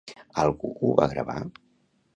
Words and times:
Algú 0.43 0.71
ho 0.81 0.91
va 1.01 1.09
gravar? 1.15 1.39